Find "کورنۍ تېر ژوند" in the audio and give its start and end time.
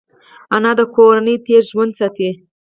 0.95-1.91